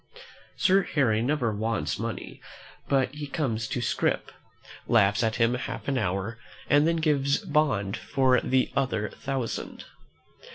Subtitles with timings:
[0.57, 2.41] Sir Harry never wants money
[2.89, 4.31] but he comes to Scrip,
[4.87, 9.85] laughs at him half an hour, and then gives bond for the other thousand.